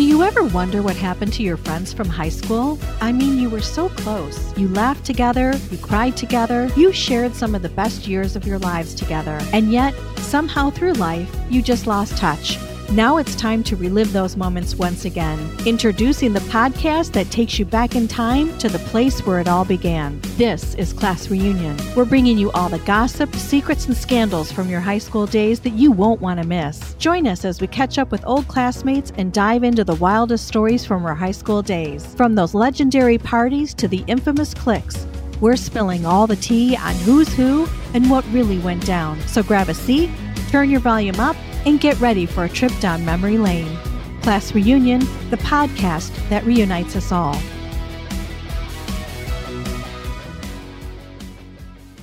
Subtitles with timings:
[0.00, 2.78] Do you ever wonder what happened to your friends from high school?
[3.02, 4.56] I mean, you were so close.
[4.56, 8.58] You laughed together, you cried together, you shared some of the best years of your
[8.58, 9.38] lives together.
[9.52, 12.56] And yet, somehow through life, you just lost touch.
[12.92, 15.38] Now it's time to relive those moments once again.
[15.64, 19.64] Introducing the podcast that takes you back in time to the place where it all
[19.64, 20.20] began.
[20.36, 21.76] This is Class Reunion.
[21.94, 25.74] We're bringing you all the gossip, secrets, and scandals from your high school days that
[25.74, 26.94] you won't want to miss.
[26.94, 30.84] Join us as we catch up with old classmates and dive into the wildest stories
[30.84, 32.04] from our high school days.
[32.16, 35.06] From those legendary parties to the infamous cliques.
[35.40, 39.20] We're spilling all the tea on who's who and what really went down.
[39.28, 40.10] So grab a seat,
[40.50, 43.76] turn your volume up, and get ready for a trip down memory lane.
[44.22, 47.36] Class Reunion, the podcast that reunites us all.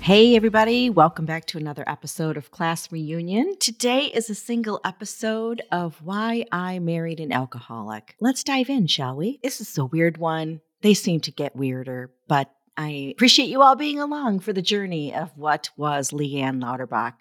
[0.02, 3.58] Hey, everybody, welcome back to another episode of Class Reunion.
[3.60, 8.16] Today is a single episode of Why I Married an Alcoholic.
[8.22, 9.40] Let's dive in, shall we?
[9.44, 10.62] This is a weird one.
[10.82, 15.14] They seem to get weirder, but I appreciate you all being along for the journey
[15.14, 17.16] of what was Lee Ann Lauterbach.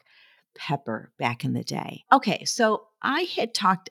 [0.56, 2.04] Pepper back in the day.
[2.12, 3.90] Okay, so I had talked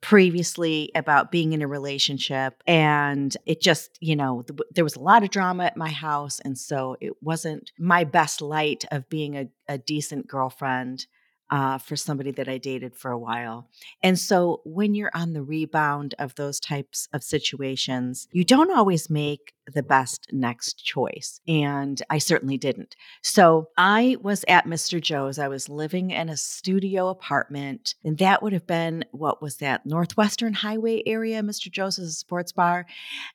[0.00, 5.00] previously about being in a relationship and it just you know th- there was a
[5.00, 9.36] lot of drama at my house and so it wasn't my best light of being
[9.36, 11.06] a, a decent girlfriend
[11.52, 13.68] uh, for somebody that I dated for a while.
[14.02, 19.10] And so when you're on the rebound of those types of situations, you don't always
[19.10, 21.40] make the best next choice.
[21.46, 22.96] And I certainly didn't.
[23.22, 25.00] So I was at Mr.
[25.00, 25.38] Joe's.
[25.38, 29.86] I was living in a studio apartment, and that would have been what was that
[29.86, 31.42] Northwestern Highway area?
[31.42, 31.70] Mr.
[31.70, 32.86] Joe's is a sports bar.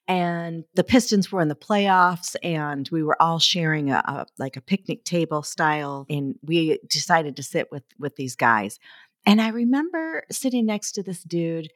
[0.07, 4.57] And the Pistons were in the playoffs, and we were all sharing a, a like
[4.57, 6.05] a picnic table style.
[6.09, 8.79] And we decided to sit with with these guys.
[9.25, 11.71] And I remember sitting next to this dude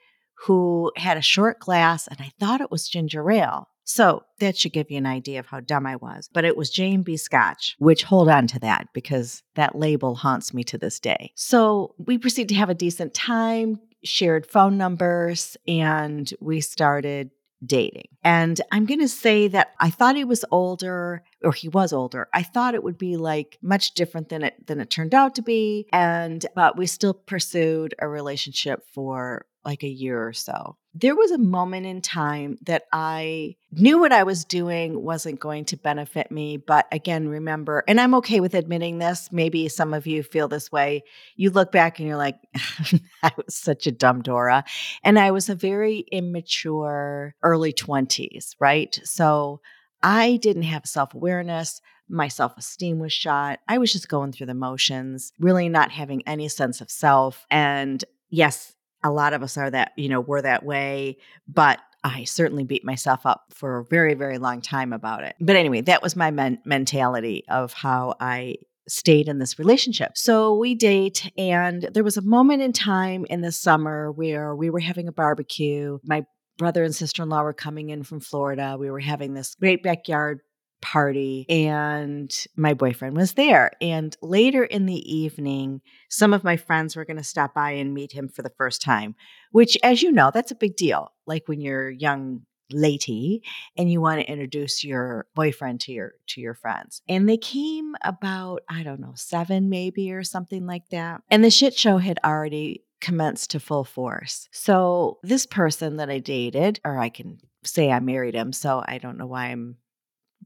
[0.46, 3.68] who had a short glass, and I thought it was ginger ale.
[3.94, 6.30] So that should give you an idea of how dumb I was.
[6.32, 10.64] But it was J&B Scotch, which hold on to that because that label haunts me
[10.64, 11.34] to this day.
[11.36, 17.32] So we proceeded to have a decent time, shared phone numbers, and we started
[17.66, 18.08] dating.
[18.24, 22.28] And I'm going to say that I thought he was older or he was older.
[22.34, 25.42] I thought it would be like much different than it than it turned out to
[25.42, 30.78] be and but we still pursued a relationship for like a year or so.
[30.94, 35.66] There was a moment in time that I knew what I was doing wasn't going
[35.66, 36.58] to benefit me.
[36.58, 39.30] But again, remember, and I'm okay with admitting this.
[39.32, 41.04] Maybe some of you feel this way.
[41.36, 42.40] You look back and you're like,
[43.24, 44.64] I was such a dumb Dora.
[45.04, 49.00] And I was a very immature early 20s, right?
[49.04, 49.62] So
[50.04, 51.82] I didn't have self awareness.
[52.10, 53.60] My self esteem was shot.
[53.68, 57.46] I was just going through the motions, really not having any sense of self.
[57.50, 58.74] And yes,
[59.04, 61.18] a lot of us are that, you know, we're that way,
[61.48, 65.36] but I certainly beat myself up for a very, very long time about it.
[65.40, 68.56] But anyway, that was my men- mentality of how I
[68.88, 70.18] stayed in this relationship.
[70.18, 74.70] So we date, and there was a moment in time in the summer where we
[74.70, 76.00] were having a barbecue.
[76.04, 76.26] My
[76.58, 78.78] brother and sister in law were coming in from Florida.
[78.80, 80.42] We were having this great backyard
[80.82, 83.72] party and my boyfriend was there.
[83.82, 87.94] And later in the evening, some of my friends were going to stop by and
[87.94, 89.16] meet him for the first time,
[89.52, 91.12] which, as you know, that's a big deal.
[91.26, 92.42] Like when you're young
[92.74, 93.44] lady
[93.78, 97.96] and you want to introduce your boyfriend to your to your friends and they came
[98.04, 102.20] about i don't know 7 maybe or something like that and the shit show had
[102.24, 107.92] already commenced to full force so this person that i dated or i can say
[107.92, 109.76] i married him so i don't know why i'm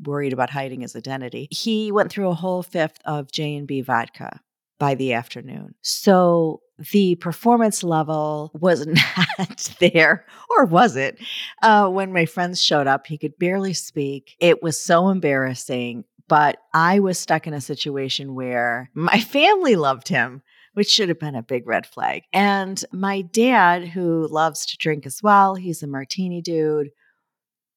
[0.01, 1.47] worried about hiding his identity.
[1.51, 4.41] He went through a whole fifth of J&B vodka
[4.79, 5.75] by the afternoon.
[5.81, 6.61] So
[6.91, 8.85] the performance level was
[9.38, 11.19] not there, or was it?
[11.61, 14.35] Uh, when my friends showed up, he could barely speak.
[14.39, 16.03] It was so embarrassing.
[16.27, 20.41] But I was stuck in a situation where my family loved him,
[20.73, 22.23] which should have been a big red flag.
[22.33, 26.89] And my dad, who loves to drink as well, he's a martini dude,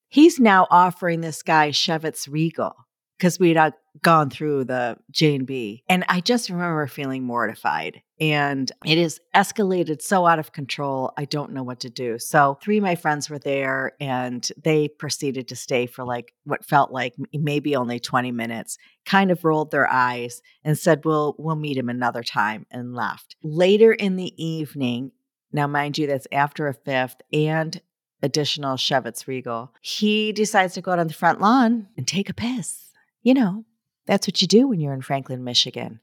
[0.08, 2.74] he's now offering this guy Chivas Regal
[3.18, 8.02] because we'd uh, gone through the J and B, and I just remember feeling mortified.
[8.20, 11.12] And it is escalated so out of control.
[11.16, 12.18] I don't know what to do.
[12.18, 16.64] So three of my friends were there, and they proceeded to stay for like what
[16.64, 18.78] felt like maybe only twenty minutes.
[19.04, 23.36] Kind of rolled their eyes and said, "We'll we'll meet him another time," and left.
[23.42, 25.12] Later in the evening.
[25.50, 27.80] Now, mind you, that's after a fifth and
[28.22, 29.72] additional Chivas Regal.
[29.80, 32.92] He decides to go out on the front lawn and take a piss.
[33.22, 33.64] You know,
[34.06, 36.00] that's what you do when you're in Franklin, Michigan.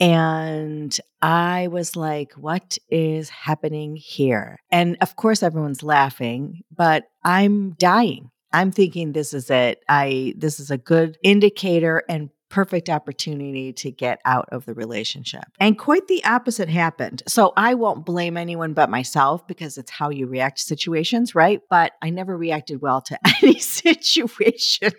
[0.00, 4.60] And I was like, what is happening here?
[4.70, 8.30] And of course, everyone's laughing, but I'm dying.
[8.52, 9.82] I'm thinking this is it.
[9.88, 15.44] I this is a good indicator and perfect opportunity to get out of the relationship.
[15.60, 17.22] And quite the opposite happened.
[17.28, 21.60] So I won't blame anyone but myself because it's how you react to situations, right?
[21.68, 24.92] But I never reacted well to any situation.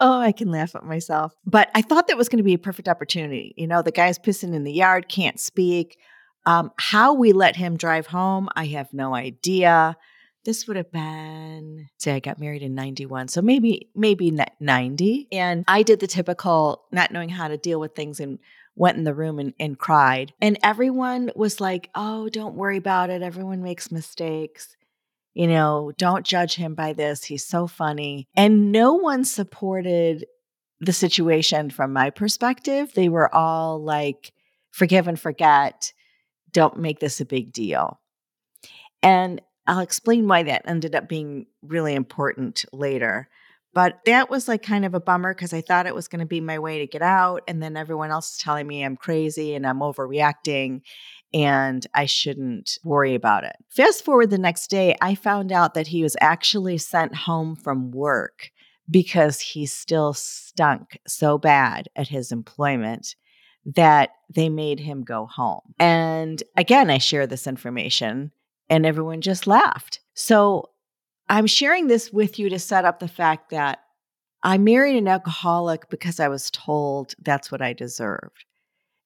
[0.00, 1.32] oh, I can laugh at myself.
[1.44, 3.54] But I thought that was going to be a perfect opportunity.
[3.56, 5.98] You know, the guy's pissing in the yard, can't speak.
[6.44, 9.96] Um, how we let him drive home, I have no idea.
[10.44, 13.28] This would have been, say, I got married in 91.
[13.28, 15.28] So maybe, maybe 90.
[15.30, 18.38] And I did the typical not knowing how to deal with things and
[18.74, 20.32] went in the room and, and cried.
[20.40, 23.22] And everyone was like, oh, don't worry about it.
[23.22, 24.76] Everyone makes mistakes
[25.34, 27.24] you know, don't judge him by this.
[27.24, 28.28] He's so funny.
[28.36, 30.26] And no one supported
[30.80, 32.92] the situation from my perspective.
[32.94, 34.32] They were all like,
[34.70, 35.92] forgive and forget.
[36.50, 37.98] Don't make this a big deal.
[39.02, 43.28] And I'll explain why that ended up being really important later.
[43.74, 46.26] But that was like kind of a bummer because I thought it was going to
[46.26, 47.42] be my way to get out.
[47.48, 50.82] And then everyone else is telling me I'm crazy and I'm overreacting
[51.32, 53.56] and I shouldn't worry about it.
[53.70, 57.90] Fast forward the next day, I found out that he was actually sent home from
[57.90, 58.50] work
[58.90, 63.14] because he still stunk so bad at his employment
[63.64, 65.74] that they made him go home.
[65.78, 68.32] And again, I share this information
[68.68, 70.00] and everyone just laughed.
[70.14, 70.70] So
[71.28, 73.80] I'm sharing this with you to set up the fact that
[74.42, 78.44] I married an alcoholic because I was told that's what I deserved.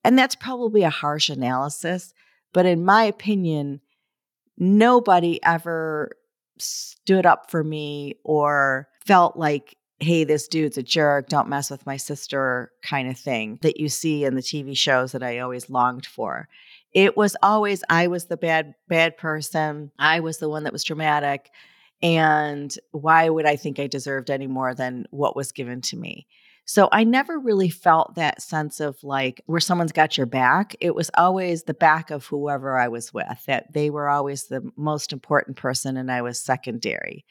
[0.03, 2.15] And that's probably a harsh analysis,
[2.53, 3.81] but in my opinion,
[4.57, 6.13] nobody ever
[6.59, 11.87] stood up for me or felt like, hey, this dude's a jerk, don't mess with
[11.87, 15.71] my sister kind of thing that you see in the TV shows that I always
[15.71, 16.49] longed for.
[16.97, 19.93] It was always I was the bad bad person.
[19.99, 21.51] I was the one that was dramatic.
[22.03, 26.27] And why would I think I deserved any more than what was given to me?
[26.65, 30.75] So I never really felt that sense of like where someone's got your back.
[30.81, 34.63] It was always the back of whoever I was with, that they were always the
[34.75, 37.27] most important person and I was secondary.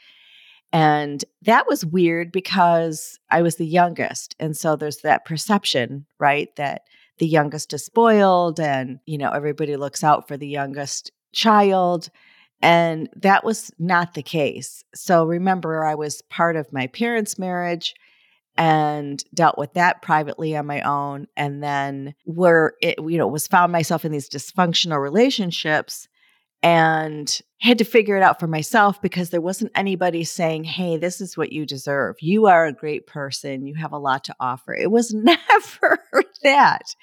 [0.71, 4.35] And that was weird because I was the youngest.
[4.39, 6.55] And so there's that perception, right?
[6.55, 6.83] That
[7.17, 12.09] the youngest is spoiled and, you know, everybody looks out for the youngest child.
[12.61, 14.83] And that was not the case.
[14.93, 17.93] So remember, I was part of my parents' marriage
[18.57, 23.47] and dealt with that privately on my own and then where it you know was
[23.47, 26.07] found myself in these dysfunctional relationships
[26.61, 31.21] and had to figure it out for myself because there wasn't anybody saying, Hey, this
[31.21, 32.15] is what you deserve.
[32.19, 33.65] You are a great person.
[33.65, 34.73] You have a lot to offer.
[34.73, 35.99] It was never
[36.43, 36.95] that.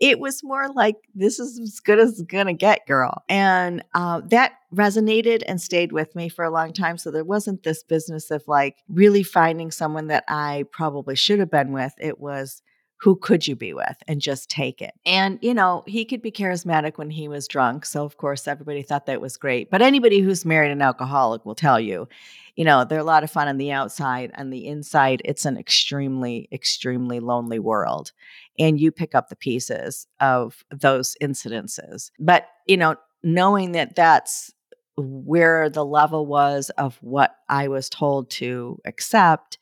[0.00, 3.22] It was more like, This is as good as it's going to get, girl.
[3.28, 6.98] And uh, that resonated and stayed with me for a long time.
[6.98, 11.50] So there wasn't this business of like really finding someone that I probably should have
[11.50, 11.94] been with.
[11.98, 12.62] It was,
[13.00, 14.92] who could you be with and just take it.
[15.06, 17.86] And, you know, he could be charismatic when he was drunk.
[17.86, 19.70] So, of course, everybody thought that was great.
[19.70, 22.08] But anybody who's married an alcoholic will tell you,
[22.56, 24.32] you know, they're a lot of fun on the outside.
[24.36, 28.10] On the inside, it's an extremely, extremely lonely world.
[28.58, 32.10] And you pick up the pieces of those incidences.
[32.18, 34.52] But, you know, knowing that that's
[34.96, 39.58] where the level was of what I was told to accept,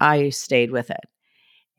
[0.00, 1.04] I stayed with it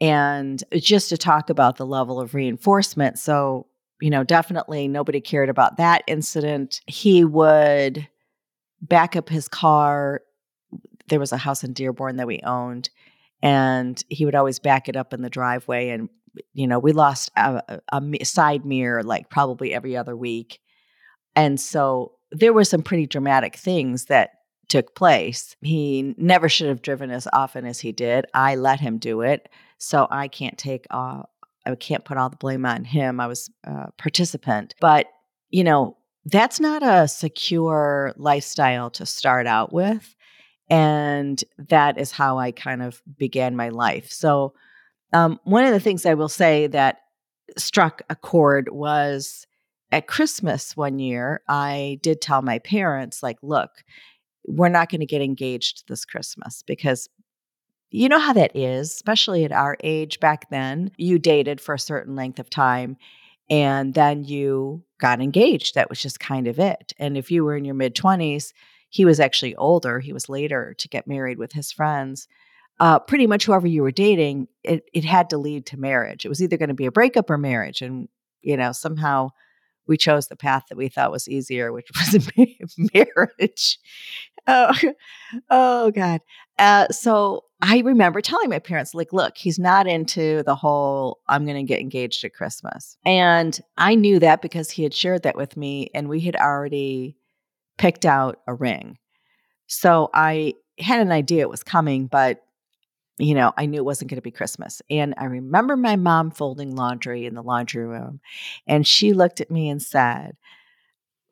[0.04, 3.18] and just to talk about the level of reinforcement.
[3.18, 3.68] So,
[4.02, 6.82] you know, definitely nobody cared about that incident.
[6.88, 8.06] He would
[8.82, 10.22] back up his car.
[11.08, 12.90] There was a house in Dearborn that we owned,
[13.42, 15.88] and he would always back it up in the driveway.
[15.88, 16.10] And,
[16.54, 17.62] you know, we lost a,
[17.94, 20.60] a, a side mirror like probably every other week.
[21.34, 24.32] And so there were some pretty dramatic things that
[24.68, 25.56] took place.
[25.62, 28.26] He never should have driven as often as he did.
[28.34, 29.48] I let him do it.
[29.84, 31.24] So I can't take uh,
[31.66, 33.20] I can't put all the blame on him.
[33.20, 34.76] I was a participant.
[34.80, 35.08] But,
[35.50, 40.16] you know, that's not a secure lifestyle to start out with.
[40.70, 44.12] And that is how I kind of began my life.
[44.12, 44.54] So,
[45.12, 47.02] um, one of the things I will say that
[47.58, 49.46] struck a chord was
[49.92, 53.84] at Christmas one year, I did tell my parents, like, look,
[54.46, 57.10] we're not going to get engaged this Christmas because
[57.94, 60.92] you know how that is, especially at our age back then.
[60.98, 62.98] You dated for a certain length of time
[63.50, 65.76] and then you got engaged.
[65.76, 66.94] That was just kind of it.
[67.00, 68.54] And if you were in your mid 20s,
[68.90, 70.00] he was actually older.
[70.00, 72.28] He was later to get married with his friends.
[72.80, 76.26] uh, pretty much whoever you were dating, it, it had to lead to marriage.
[76.26, 77.82] It was either going to be a breakup or marriage.
[77.82, 78.10] And,
[78.42, 79.30] you know, somehow
[79.88, 82.30] we chose the path that we thought was easier, which was
[82.94, 83.80] marriage.
[84.46, 84.74] Oh,
[85.50, 86.20] oh God.
[86.60, 91.46] Uh, so I remember telling my parents, like, look, he's not into the whole I'm
[91.46, 92.98] going to get engaged at Christmas.
[93.06, 97.16] And I knew that because he had shared that with me and we had already
[97.78, 98.98] picked out a ring.
[99.68, 102.44] So I had an idea it was coming, but
[103.18, 104.82] you know, I knew it wasn't going to be Christmas.
[104.90, 108.20] And I remember my mom folding laundry in the laundry room.
[108.68, 110.36] And she looked at me and said,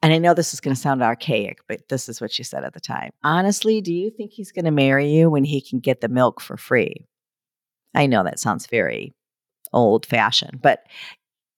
[0.02, 2.64] and I know this is going to sound archaic, but this is what she said
[2.64, 3.12] at the time.
[3.24, 6.42] Honestly, do you think he's going to marry you when he can get the milk
[6.42, 7.08] for free?
[7.94, 9.14] I know that sounds very
[9.74, 10.86] old fashioned, but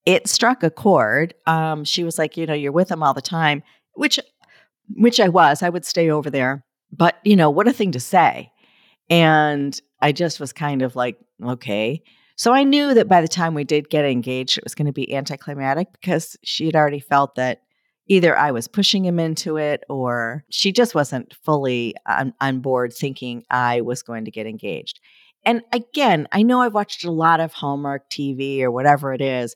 [0.06, 1.34] it struck a chord.
[1.48, 4.20] Um, she was like, you know, you're with him all the time, which,
[4.96, 5.64] which I was.
[5.64, 8.52] I would stay over there, but you know, what a thing to say.
[9.10, 12.02] And I just was kind of like, okay.
[12.36, 14.94] So I knew that by the time we did get engaged, it was going to
[14.94, 17.62] be anticlimactic because she had already felt that
[18.14, 22.94] either I was pushing him into it or she just wasn't fully on, on board
[22.94, 25.00] thinking I was going to get engaged.
[25.46, 29.56] And again, I know I've watched a lot of Hallmark TV or whatever it is,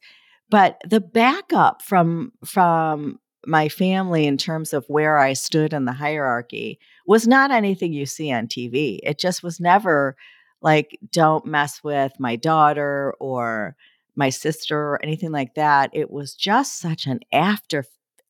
[0.50, 5.94] but the backup from from my family in terms of where I stood in the
[5.94, 9.00] hierarchy was not anything you see on TV.
[9.04, 10.16] It just was never
[10.62, 13.76] like don't mess with my daughter or
[14.16, 15.92] my sister or anything like that.
[15.94, 17.86] It was just such an after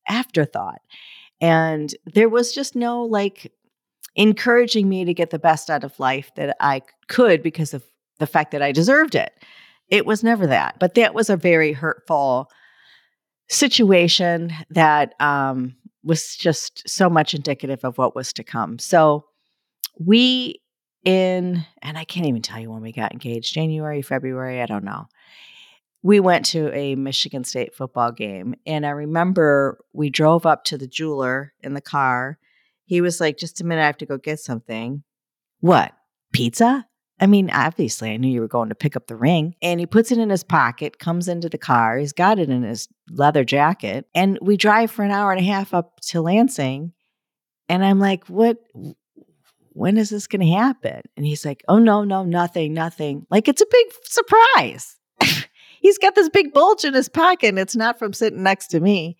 [0.08, 0.80] afterthought.
[1.40, 3.52] And there was just no like
[4.16, 7.84] encouraging me to get the best out of life that I could because of
[8.18, 9.32] the fact that I deserved it.
[9.88, 10.76] It was never that.
[10.80, 12.50] But that was a very hurtful
[13.48, 18.78] situation that um, was just so much indicative of what was to come.
[18.78, 19.24] So
[19.98, 20.60] we
[21.04, 24.84] in, and I can't even tell you when we got engaged, January, February, I don't
[24.84, 25.06] know
[26.02, 28.54] we went to a Michigan State football game.
[28.66, 32.38] And I remember we drove up to the jeweler in the car.
[32.84, 35.02] He was like, just a minute, I have to go get something.
[35.60, 35.92] What?
[36.32, 36.86] Pizza?
[37.20, 39.56] I mean, obviously, I knew you were going to pick up the ring.
[39.60, 41.98] And he puts it in his pocket, comes into the car.
[41.98, 44.06] He's got it in his leather jacket.
[44.14, 46.92] And we drive for an hour and a half up to Lansing.
[47.68, 48.58] And I'm like, what?
[49.72, 51.02] When is this going to happen?
[51.16, 53.26] And he's like, oh, no, no, nothing, nothing.
[53.30, 54.96] Like, it's a big surprise
[55.80, 58.80] he's got this big bulge in his pocket and it's not from sitting next to
[58.80, 59.16] me.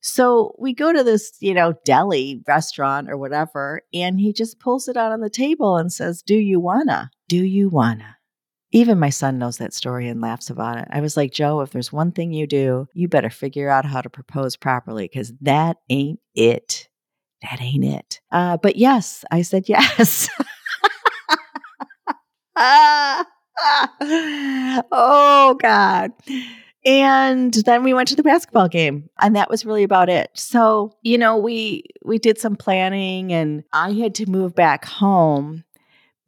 [0.00, 4.88] So we go to this, you know, deli restaurant or whatever, and he just pulls
[4.88, 7.10] it out on the table and says, Do you wanna?
[7.28, 8.16] Do you wanna?
[8.70, 10.86] Even my son knows that story and laughs about it.
[10.90, 14.02] I was like, Joe, if there's one thing you do, you better figure out how
[14.02, 16.88] to propose properly because that ain't it.
[17.42, 18.20] That ain't it.
[18.30, 20.28] Uh, but yes, I said yes.
[24.92, 26.12] oh God.
[26.84, 30.30] And then we went to the basketball game and that was really about it.
[30.34, 35.64] So, you know, we we did some planning and I had to move back home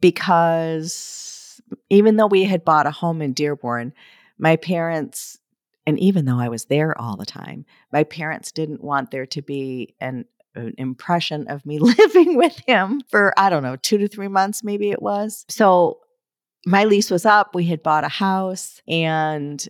[0.01, 3.93] because even though we had bought a home in Dearborn,
[4.39, 5.39] my parents
[5.87, 9.43] and even though I was there all the time, my parents didn't want there to
[9.43, 10.25] be an
[10.57, 14.65] an impression of me living with him for I don't know, 2 to 3 months
[14.65, 15.47] maybe it was.
[15.49, 16.01] So
[16.67, 17.55] my lease was up.
[17.55, 19.67] We had bought a house and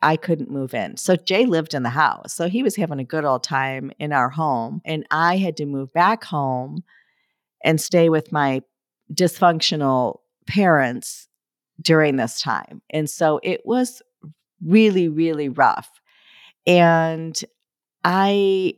[0.00, 0.96] I couldn't move in.
[0.96, 2.34] So Jay lived in the house.
[2.34, 4.82] So he was having a good old time in our home.
[4.84, 6.82] And I had to move back home
[7.64, 8.62] and stay with my
[9.12, 11.28] dysfunctional parents
[11.80, 12.82] during this time.
[12.90, 14.02] And so it was
[14.64, 15.88] really, really rough.
[16.66, 17.40] And
[18.04, 18.74] I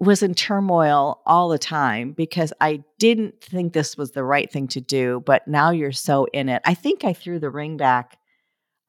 [0.00, 4.68] was in turmoil all the time because I didn't think this was the right thing
[4.68, 6.62] to do, but now you're so in it.
[6.64, 8.16] I think I threw the ring back,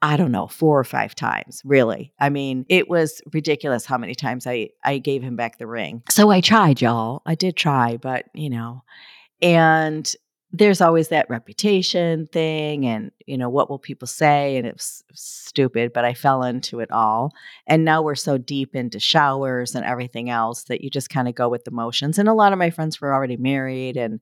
[0.02, 2.14] I don't know, four or five times, really.
[2.20, 6.04] I mean, it was ridiculous how many times I, I gave him back the ring.
[6.10, 7.24] So I tried, y'all.
[7.26, 8.84] I did try, but you know,
[9.42, 10.14] and
[10.52, 15.92] there's always that reputation thing and you know what will people say and it's stupid
[15.94, 17.32] but i fell into it all
[17.68, 21.36] and now we're so deep into showers and everything else that you just kind of
[21.36, 24.20] go with the motions and a lot of my friends were already married and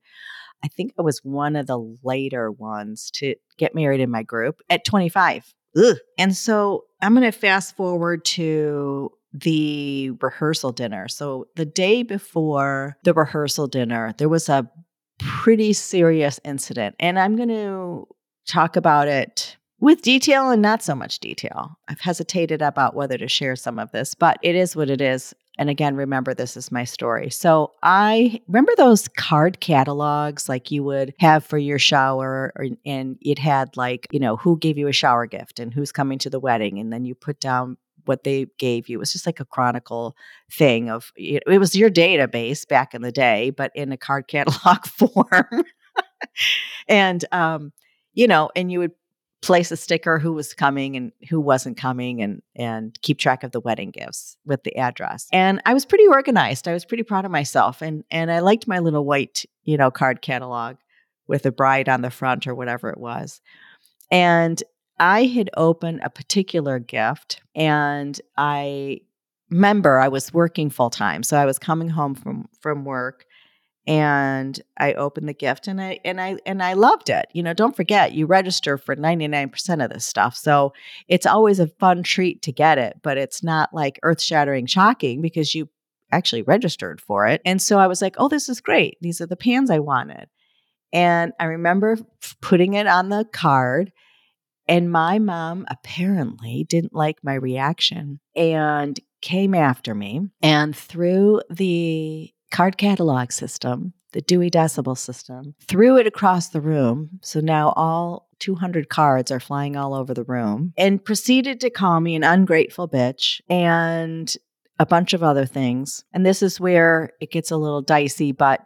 [0.64, 4.62] i think i was one of the later ones to get married in my group
[4.70, 5.96] at 25 Ugh.
[6.18, 11.08] and so i'm going to fast forward to the rehearsal dinner.
[11.08, 14.70] So the day before the rehearsal dinner, there was a
[15.20, 16.96] pretty serious incident.
[17.00, 18.08] And I'm going to
[18.48, 21.78] talk about it with detail and not so much detail.
[21.88, 25.34] I've hesitated about whether to share some of this, but it is what it is.
[25.60, 27.30] And again, remember, this is my story.
[27.32, 33.18] So I remember those card catalogs like you would have for your shower, or, and
[33.22, 36.30] it had like, you know, who gave you a shower gift and who's coming to
[36.30, 36.78] the wedding.
[36.78, 38.98] And then you put down what they gave you.
[38.98, 40.16] It was just like a chronicle
[40.52, 44.86] thing of it was your database back in the day, but in a card catalog
[44.86, 45.64] form.
[46.88, 47.72] and um,
[48.14, 48.92] you know, and you would
[49.42, 53.52] place a sticker who was coming and who wasn't coming and and keep track of
[53.52, 55.28] the wedding gifts with the address.
[55.32, 56.68] And I was pretty organized.
[56.68, 59.92] I was pretty proud of myself and and I liked my little white, you know,
[59.92, 60.78] card catalog
[61.28, 63.42] with a bride on the front or whatever it was.
[64.10, 64.62] And
[65.00, 69.02] I had opened a particular gift and I
[69.50, 71.24] remember I was working full time.
[71.24, 73.26] So I was coming home from from work
[73.86, 77.28] and I opened the gift and I and I and I loved it.
[77.34, 80.36] You know, don't forget you register for 99% of this stuff.
[80.36, 80.74] So
[81.08, 85.56] it's always a fun treat to get it, but it's not like earth-shattering shocking because
[85.56, 85.70] you
[86.12, 87.42] actually registered for it.
[87.46, 88.98] And so I was like, "Oh, this is great.
[89.02, 90.28] These are the pans I wanted."
[90.94, 91.98] And I remember
[92.42, 93.92] putting it on the card
[94.68, 102.32] and my mom apparently didn't like my reaction and came after me and threw the
[102.52, 107.20] card catalog system, the Dewey Decibel system, threw it across the room.
[107.22, 112.00] So now all 200 cards are flying all over the room and proceeded to call
[112.00, 114.36] me an ungrateful bitch and
[114.80, 116.04] a bunch of other things.
[116.14, 118.62] And this is where it gets a little dicey, but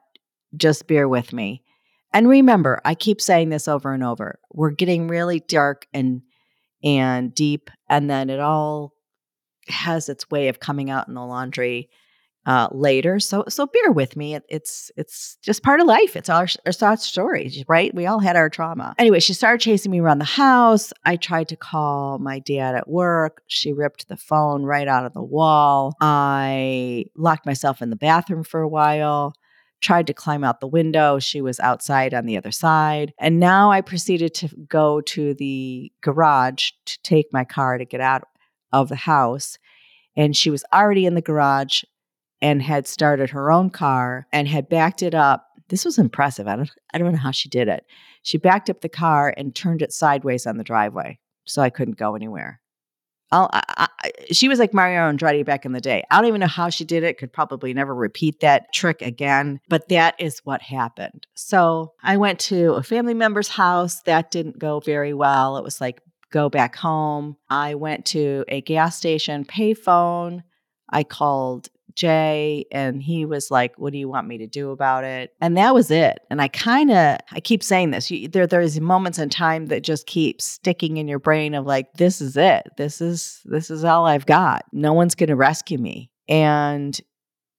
[0.55, 1.63] just bear with me.
[2.13, 4.39] And remember, I keep saying this over and over.
[4.51, 6.21] We're getting really dark and
[6.83, 8.93] and deep and then it all
[9.67, 11.89] has its way of coming out in the laundry
[12.45, 13.19] uh, later.
[13.19, 14.35] So so bear with me.
[14.35, 16.15] It, it's it's just part of life.
[16.15, 17.93] It's our it's our stories, right?
[17.93, 18.95] We all had our trauma.
[18.97, 20.91] Anyway, she started chasing me around the house.
[21.05, 23.43] I tried to call my dad at work.
[23.47, 25.95] She ripped the phone right out of the wall.
[26.01, 29.35] I locked myself in the bathroom for a while.
[29.81, 31.19] Tried to climb out the window.
[31.19, 33.13] She was outside on the other side.
[33.19, 38.01] And now I proceeded to go to the garage to take my car to get
[38.01, 38.23] out
[38.71, 39.57] of the house.
[40.15, 41.83] And she was already in the garage
[42.41, 45.47] and had started her own car and had backed it up.
[45.69, 46.47] This was impressive.
[46.47, 47.85] I don't, I don't know how she did it.
[48.23, 51.97] She backed up the car and turned it sideways on the driveway so I couldn't
[51.97, 52.60] go anywhere.
[53.31, 56.03] I, I, she was like Mario Andretti back in the day.
[56.11, 57.17] I don't even know how she did it.
[57.17, 61.25] Could probably never repeat that trick again, but that is what happened.
[61.33, 64.01] So I went to a family member's house.
[64.01, 65.57] That didn't go very well.
[65.57, 67.37] It was like go back home.
[67.49, 70.43] I went to a gas station payphone.
[70.89, 75.03] I called Jay and he was like, "What do you want me to do about
[75.03, 76.19] it?" And that was it.
[76.29, 78.09] And I kind of I keep saying this.
[78.11, 81.93] You, there there's moments in time that just keep sticking in your brain of like,
[81.93, 82.67] "This is it.
[82.77, 84.65] This is this is all I've got.
[84.71, 86.99] No one's going to rescue me." And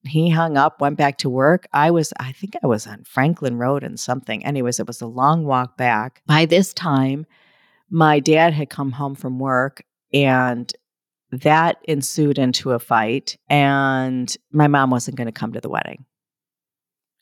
[0.04, 1.66] he hung up, went back to work.
[1.72, 4.44] I was I think I was on Franklin Road and something.
[4.44, 6.22] Anyways, it was a long walk back.
[6.26, 7.26] By this time,
[7.90, 10.72] my dad had come home from work and
[11.32, 16.04] that ensued into a fight, and my mom wasn't going to come to the wedding.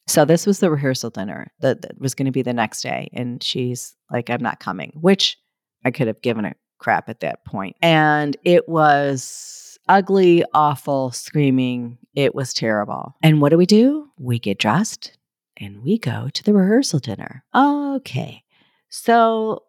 [0.07, 3.09] So this was the rehearsal dinner that, that was going to be the next day,
[3.12, 5.38] and she's like, "I'm not coming," which
[5.85, 7.77] I could have given a crap at that point.
[7.81, 11.99] And it was ugly, awful, screaming.
[12.14, 13.14] It was terrible.
[13.23, 14.09] And what do we do?
[14.18, 15.16] We get dressed
[15.57, 17.44] and we go to the rehearsal dinner.
[17.55, 18.42] Okay.
[18.88, 19.64] So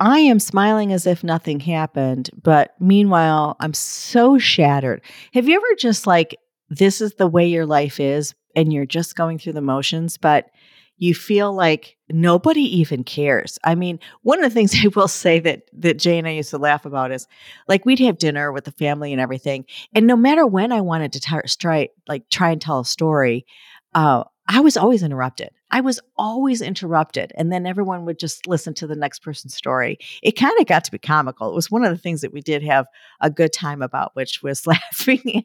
[0.00, 5.02] I am smiling as if nothing happened, but meanwhile, I'm so shattered.
[5.34, 6.36] Have you ever just like,
[6.70, 10.50] this is the way your life is, and you're just going through the motions, but
[10.96, 13.58] you feel like nobody even cares.
[13.64, 16.50] I mean, one of the things I will say that that Jay and I used
[16.50, 17.26] to laugh about is
[17.68, 21.12] like we'd have dinner with the family and everything, and no matter when I wanted
[21.14, 23.46] to t- try like try and tell a story,
[23.94, 25.50] uh, I was always interrupted.
[25.70, 27.30] I was always interrupted.
[27.36, 29.96] And then everyone would just listen to the next person's story.
[30.24, 31.48] It kind of got to be comical.
[31.48, 32.86] It was one of the things that we did have
[33.20, 35.44] a good time about, which was laughing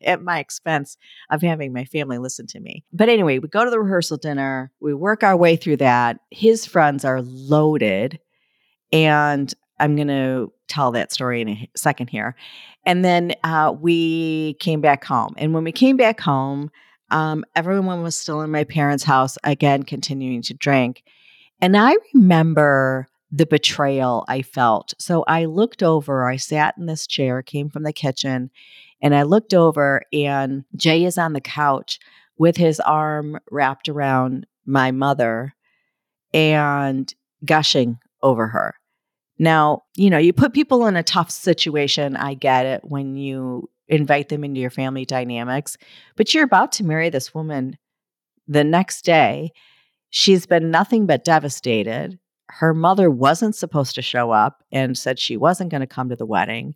[0.00, 0.96] at my expense
[1.28, 2.84] of having my family listen to me.
[2.92, 6.20] But anyway, we go to the rehearsal dinner, we work our way through that.
[6.30, 8.20] His friends are loaded.
[8.92, 12.36] And I'm going to tell that story in a second here.
[12.84, 15.34] And then uh, we came back home.
[15.36, 16.70] And when we came back home,
[17.10, 21.02] um, everyone was still in my parents' house, again, continuing to drink.
[21.60, 24.94] And I remember the betrayal I felt.
[24.98, 28.50] So I looked over, I sat in this chair, came from the kitchen,
[29.00, 31.98] and I looked over, and Jay is on the couch
[32.38, 35.54] with his arm wrapped around my mother
[36.32, 37.12] and
[37.44, 38.74] gushing over her.
[39.38, 42.16] Now, you know, you put people in a tough situation.
[42.16, 45.76] I get it when you invite them into your family dynamics,
[46.16, 47.78] but you're about to marry this woman
[48.48, 49.52] the next day.
[50.10, 52.18] She's been nothing but devastated.
[52.48, 56.16] Her mother wasn't supposed to show up and said she wasn't going to come to
[56.16, 56.74] the wedding.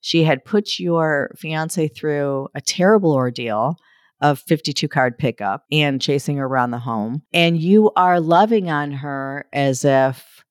[0.00, 3.76] She had put your fiance through a terrible ordeal
[4.20, 7.22] of 52 card pickup and chasing her around the home.
[7.32, 10.44] And you are loving on her as if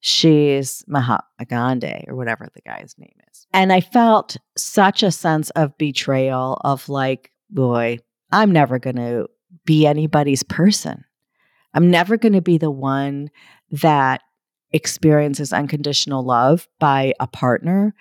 [0.00, 3.29] she's Mahatma Gandhi or whatever the guy's name is.
[3.52, 7.98] And I felt such a sense of betrayal of like, boy,
[8.30, 9.28] I'm never going to
[9.64, 11.04] be anybody's person.
[11.74, 13.30] I'm never going to be the one
[13.70, 14.22] that
[14.72, 17.94] experiences unconditional love by a partner.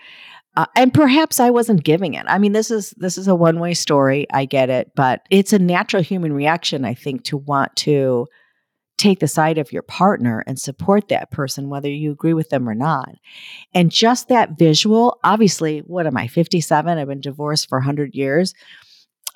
[0.55, 2.25] Uh, and perhaps I wasn't giving it.
[2.27, 4.27] I mean, this is this is a one way story.
[4.31, 8.27] I get it, but it's a natural human reaction, I think, to want to
[8.99, 12.67] take the side of your partner and support that person, whether you agree with them
[12.67, 13.09] or not.
[13.73, 16.97] And just that visual, obviously, what am I, 57?
[16.97, 18.53] I've been divorced for 100 years.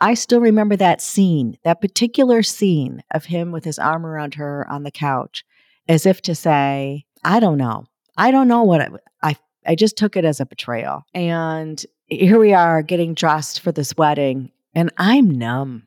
[0.02, 4.70] I still remember that scene, that particular scene of him with his arm around her
[4.70, 5.46] on the couch,
[5.88, 7.86] as if to say, I don't know.
[8.18, 8.90] I don't know what I,
[9.22, 11.06] I I just took it as a betrayal.
[11.14, 15.84] And here we are getting dressed for this wedding, and I'm numb.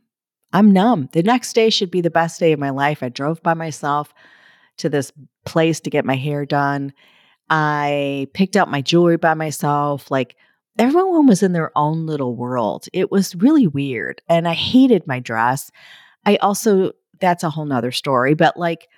[0.53, 1.09] I'm numb.
[1.13, 3.03] The next day should be the best day of my life.
[3.03, 4.15] I drove by myself
[4.79, 5.13] to this
[5.45, 6.93] place to get my hair done.
[7.51, 10.11] I picked out my jewelry by myself.
[10.11, 10.37] Like
[10.79, 12.87] everyone was in their own little world.
[12.93, 14.23] It was really weird.
[14.29, 15.71] And I hated my dress.
[16.25, 18.89] I also, that's a whole nother story, but like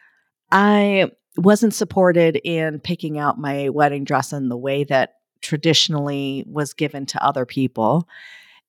[0.51, 6.75] I wasn't supported in picking out my wedding dress in the way that traditionally was
[6.75, 8.09] given to other people.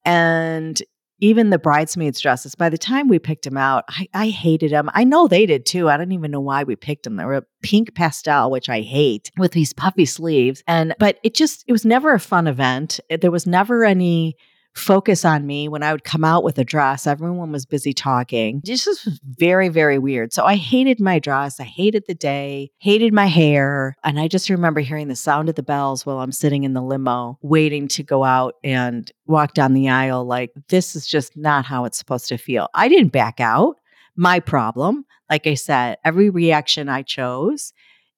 [0.06, 0.80] And
[1.20, 4.90] even the bridesmaids' dresses, by the time we picked them out, I, I, hated them.
[4.94, 5.90] I know they did too.
[5.90, 7.18] I don't even know why we picked them.
[7.18, 10.64] They were pink pastel, which I hate, with these puffy sleeves.
[10.68, 13.00] And, but it just, it was never a fun event.
[13.10, 14.36] There was never any
[14.80, 17.06] focus on me when I would come out with a dress.
[17.06, 18.62] Everyone was busy talking.
[18.64, 20.34] This was very, very weird.
[20.34, 21.60] So I hated my dress.
[21.60, 23.96] I hated the day, hated my hair.
[24.04, 26.82] And I just remember hearing the sound of the bells while I'm sitting in the
[26.82, 30.26] limo waiting to go out and walk down the aisle.
[30.26, 32.70] Like, this is just not how it's supposed to feel.
[32.74, 33.76] I didn't back out.
[34.16, 37.74] My problem, like I said, every reaction I chose.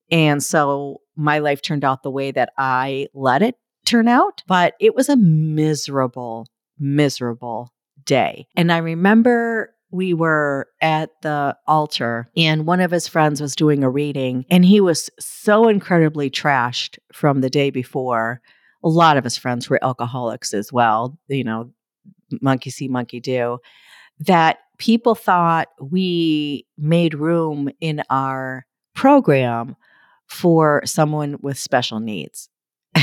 [0.10, 3.56] And so my life turned out the way that I let it
[3.92, 6.48] turn out, but it was a miserable,
[6.80, 7.70] miserable
[8.06, 8.48] day.
[8.56, 13.84] And I remember we were at the altar and one of his friends was doing
[13.84, 18.42] a reading and he was so incredibly trashed from the day before.
[18.84, 21.72] A lot of his friends were alcoholics as well, you know,
[22.42, 23.60] monkey see, monkey do,
[24.20, 29.76] that people thought we made room in our program
[30.28, 32.50] for someone with special needs.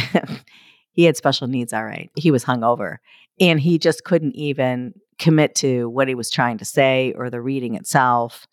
[0.98, 2.10] he had special needs, all right.
[2.16, 2.96] He was hungover
[3.38, 7.40] and he just couldn't even commit to what he was trying to say or the
[7.40, 8.48] reading itself.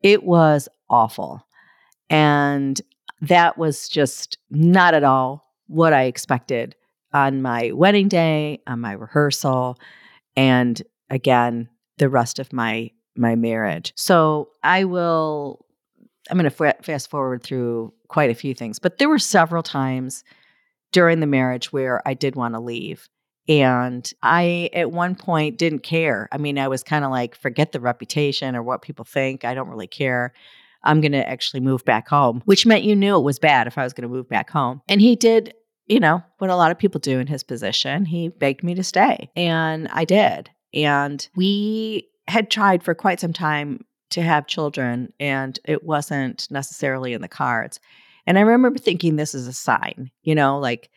[0.00, 1.44] It was awful.
[2.08, 2.80] And
[3.20, 6.76] that was just not at all what I expected
[7.12, 9.76] on my wedding day, on my rehearsal,
[10.36, 10.80] and
[11.10, 13.92] again, the rest of my my marriage.
[13.96, 15.66] So I will
[16.30, 19.64] I'm going to f- fast forward through quite a few things, but there were several
[19.64, 20.22] times
[20.92, 23.08] during the marriage where I did want to leave.
[23.48, 26.28] And I, at one point, didn't care.
[26.30, 29.44] I mean, I was kind of like, forget the reputation or what people think.
[29.44, 30.34] I don't really care.
[30.84, 33.78] I'm going to actually move back home, which meant you knew it was bad if
[33.78, 34.82] I was going to move back home.
[34.86, 35.54] And he did,
[35.86, 38.04] you know, what a lot of people do in his position.
[38.04, 40.50] He begged me to stay, and I did.
[40.74, 47.14] And we had tried for quite some time to have children, and it wasn't necessarily
[47.14, 47.80] in the cards.
[48.28, 50.90] And I remember thinking this is a sign, you know, like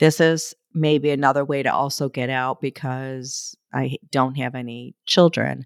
[0.00, 5.64] this is maybe another way to also get out because I don't have any children.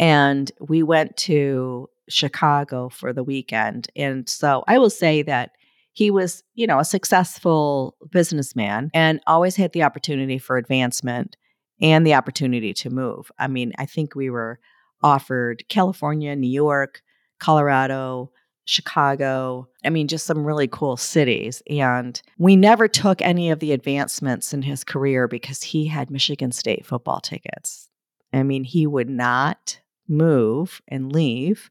[0.00, 3.88] And we went to Chicago for the weekend.
[3.94, 5.50] And so I will say that
[5.92, 11.36] he was, you know, a successful businessman and always had the opportunity for advancement
[11.82, 13.30] and the opportunity to move.
[13.38, 14.60] I mean, I think we were
[15.02, 17.02] offered California, New York,
[17.38, 18.30] Colorado,
[18.64, 19.68] Chicago.
[19.84, 21.62] I mean, just some really cool cities.
[21.68, 26.52] And we never took any of the advancements in his career because he had Michigan
[26.52, 27.88] State football tickets.
[28.32, 31.70] I mean, he would not move and leave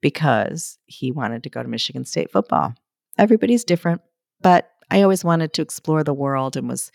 [0.00, 2.74] because he wanted to go to Michigan State football.
[3.16, 4.00] Everybody's different,
[4.40, 6.90] but I always wanted to explore the world and was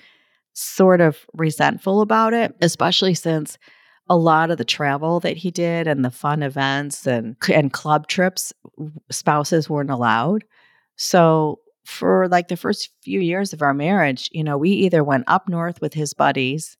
[0.53, 3.57] sort of resentful about it, especially since
[4.09, 8.07] a lot of the travel that he did and the fun events and and club
[8.07, 8.51] trips
[9.09, 10.43] spouses weren't allowed
[10.95, 15.25] so for like the first few years of our marriage, you know, we either went
[15.27, 16.77] up north with his buddies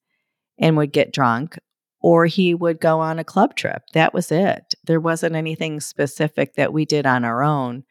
[0.58, 1.58] and would get drunk
[2.02, 3.84] or he would go on a club trip.
[3.94, 4.76] That was it.
[4.86, 7.84] There wasn't anything specific that we did on our own.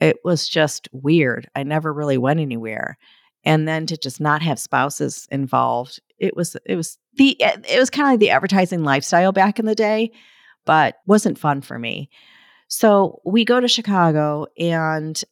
[0.00, 1.48] It was just weird.
[1.54, 2.98] I never really went anywhere.
[3.44, 7.78] And then to just not have spouses involved, it was it was the eh, it
[7.78, 10.12] was kind of like the advertising lifestyle back in the day,
[10.64, 12.08] but wasn't fun for me.
[12.68, 15.22] So we go to Chicago and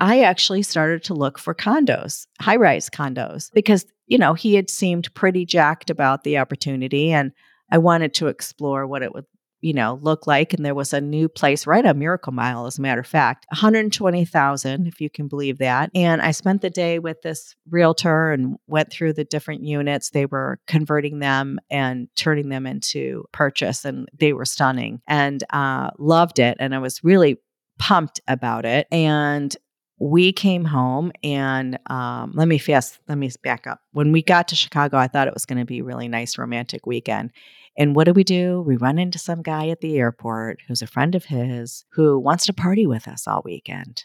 [0.00, 4.70] I actually started to look for condos, high rise condos, because, you know, he had
[4.70, 7.12] seemed pretty jacked about the opportunity.
[7.12, 7.32] And
[7.70, 9.26] I wanted to explore what it would
[9.60, 10.54] you know, look like.
[10.54, 13.46] And there was a new place right on Miracle Mile, as a matter of fact,
[13.50, 15.90] 120,000, if you can believe that.
[15.94, 20.10] And I spent the day with this realtor and went through the different units.
[20.10, 25.90] They were converting them and turning them into purchase, and they were stunning and uh,
[25.98, 26.56] loved it.
[26.60, 27.38] And I was really
[27.78, 28.86] pumped about it.
[28.92, 29.56] And
[30.00, 34.48] we came home and um, let me fast let me back up when we got
[34.48, 37.30] to chicago i thought it was going to be a really nice romantic weekend
[37.76, 38.60] and what do we do?
[38.60, 42.46] We run into some guy at the airport who's a friend of his who wants
[42.46, 44.04] to party with us all weekend.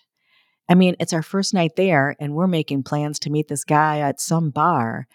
[0.69, 3.99] I mean, it's our first night there, and we're making plans to meet this guy
[3.99, 5.07] at some bar.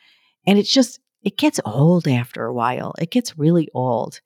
[0.47, 2.95] And it's just, it gets old after a while.
[3.01, 4.21] It gets really old.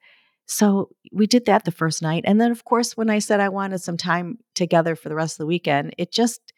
[0.45, 2.23] So we did that the first night.
[2.25, 5.35] And then, of course, when I said I wanted some time together for the rest
[5.35, 6.53] of the weekend, it just,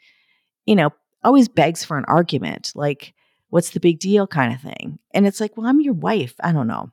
[0.65, 0.91] you know,
[1.23, 3.13] always begs for an argument like,
[3.50, 5.00] what's the big deal kind of thing.
[5.13, 6.36] And it's like, well, I'm your wife.
[6.41, 6.91] I don't know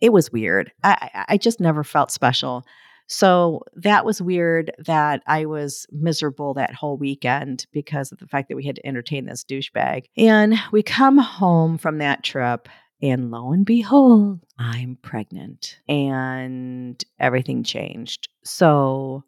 [0.00, 0.72] it was weird.
[0.84, 2.64] I, I just never felt special.
[3.08, 8.48] So that was weird that I was miserable that whole weekend because of the fact
[8.48, 10.06] that we had to entertain this douchebag.
[10.16, 12.68] And we come home from that trip,
[13.02, 15.78] and lo and behold, I'm pregnant.
[15.88, 18.28] And everything changed.
[18.44, 19.24] So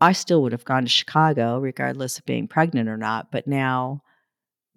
[0.00, 3.32] I still would have gone to Chicago, regardless of being pregnant or not.
[3.32, 4.02] But now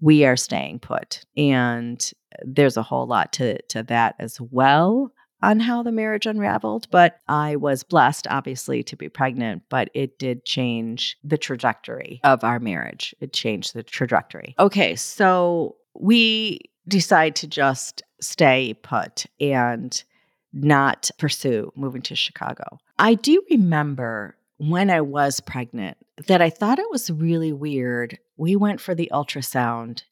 [0.01, 1.23] we are staying put.
[1.37, 2.11] And
[2.43, 5.11] there's a whole lot to, to that as well
[5.41, 6.87] on how the marriage unraveled.
[6.91, 12.43] But I was blessed, obviously, to be pregnant, but it did change the trajectory of
[12.43, 13.13] our marriage.
[13.19, 14.55] It changed the trajectory.
[14.57, 20.03] Okay, so we decide to just stay put and
[20.53, 22.79] not pursue moving to Chicago.
[22.97, 28.17] I do remember when I was pregnant that I thought it was really weird.
[28.37, 30.03] We went for the ultrasound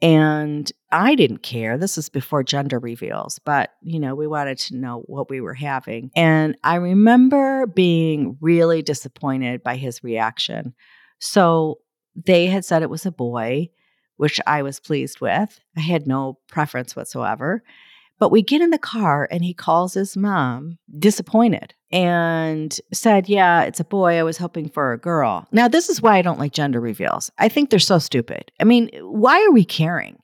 [0.00, 1.76] and I didn't care.
[1.76, 5.54] This is before gender reveals, but you know, we wanted to know what we were
[5.54, 6.10] having.
[6.14, 10.74] And I remember being really disappointed by his reaction.
[11.18, 11.78] So
[12.14, 13.70] they had said it was a boy,
[14.18, 15.58] which I was pleased with.
[15.76, 17.62] I had no preference whatsoever.
[18.18, 23.62] But we get in the car and he calls his mom disappointed and said, Yeah,
[23.62, 24.18] it's a boy.
[24.18, 25.46] I was hoping for a girl.
[25.52, 27.30] Now, this is why I don't like gender reveals.
[27.38, 28.50] I think they're so stupid.
[28.60, 30.18] I mean, why are we caring?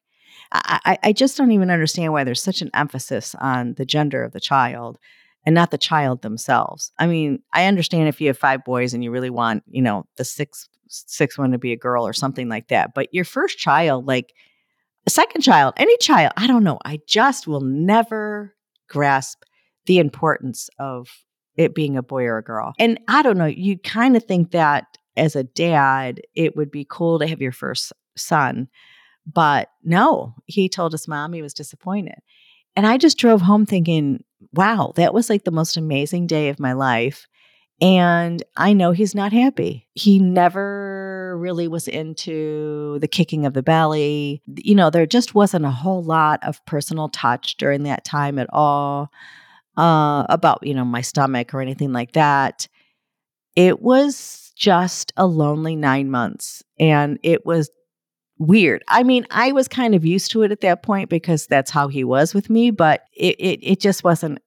[0.53, 4.33] I, I just don't even understand why there's such an emphasis on the gender of
[4.33, 4.99] the child
[5.47, 6.93] and not the child themselves.
[6.99, 10.07] I mean, I understand if you have five boys and you really want, you know,
[10.17, 12.95] the sixth sixth one to be a girl or something like that.
[12.95, 14.33] But your first child, like
[15.07, 16.79] a second child, any child, I don't know.
[16.85, 18.55] I just will never
[18.89, 19.43] grasp
[19.87, 21.09] the importance of
[21.57, 22.73] it being a boy or a girl.
[22.79, 26.87] And I don't know, you kind of think that as a dad, it would be
[26.89, 28.69] cool to have your first son.
[29.27, 32.19] But no, he told his mom he was disappointed.
[32.77, 36.61] And I just drove home thinking, wow, that was like the most amazing day of
[36.61, 37.27] my life.
[37.81, 39.89] And I know he's not happy.
[39.95, 44.43] He never really was into the kicking of the belly.
[44.47, 48.47] You know, there just wasn't a whole lot of personal touch during that time at
[48.53, 49.11] all
[49.77, 52.69] uh, about, you know, my stomach or anything like that.
[53.57, 56.63] It was just a lonely nine months.
[56.79, 57.71] And it was
[58.39, 58.83] weird.
[58.89, 61.89] I mean, I was kind of used to it at that point because that's how
[61.89, 64.41] he was with me, but it, it, it just wasn't,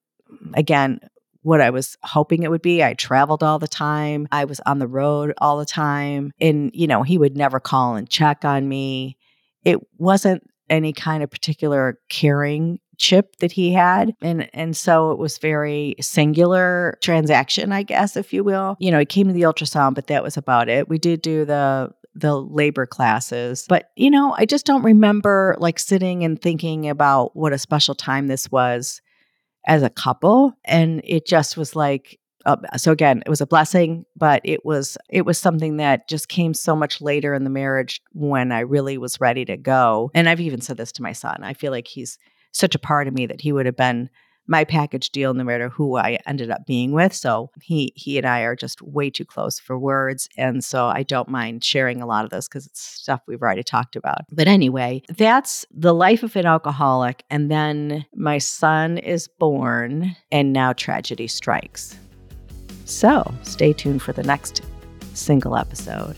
[0.53, 0.99] again,
[1.41, 2.83] what I was hoping it would be.
[2.83, 4.27] I traveled all the time.
[4.31, 6.33] I was on the road all the time.
[6.41, 9.17] And, you know, he would never call and check on me.
[9.63, 15.19] It wasn't any kind of particular caring chip that he had and and so it
[15.19, 19.43] was very singular transaction i guess if you will you know he came to the
[19.43, 24.09] ultrasound but that was about it we did do the the labor classes but you
[24.09, 28.51] know i just don't remember like sitting and thinking about what a special time this
[28.51, 29.01] was
[29.65, 34.05] as a couple and it just was like uh, so again it was a blessing
[34.15, 38.01] but it was it was something that just came so much later in the marriage
[38.13, 41.43] when i really was ready to go and i've even said this to my son
[41.43, 42.17] i feel like he's
[42.51, 44.09] such a part of me that he would have been
[44.47, 47.13] my package deal no matter who I ended up being with.
[47.13, 50.29] So he he and I are just way too close for words.
[50.37, 53.63] And so I don't mind sharing a lot of this because it's stuff we've already
[53.63, 54.21] talked about.
[54.31, 57.23] But anyway, that's the life of an alcoholic.
[57.29, 61.97] And then my son is born and now tragedy strikes.
[62.85, 64.61] So stay tuned for the next
[65.13, 66.15] single episode.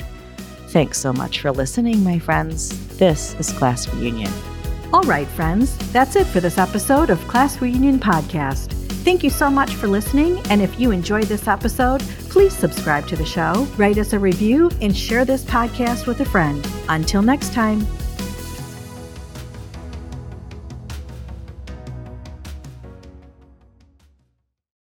[0.67, 2.97] Thanks so much for listening, my friends.
[2.97, 4.31] This is Class Reunion.
[4.91, 8.73] All right, friends, that's it for this episode of Class Reunion Podcast.
[9.04, 10.39] Thank you so much for listening.
[10.49, 14.71] And if you enjoyed this episode, please subscribe to the show, write us a review,
[14.82, 16.67] and share this podcast with a friend.
[16.89, 17.86] Until next time.